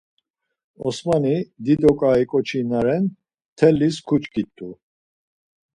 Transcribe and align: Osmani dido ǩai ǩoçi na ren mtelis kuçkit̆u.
Osmani 0.87 1.35
dido 1.63 1.91
ǩai 1.99 2.23
ǩoçi 2.31 2.59
na 2.69 2.79
ren 2.85 3.03
mtelis 3.49 3.95
kuçkit̆u. 4.07 4.69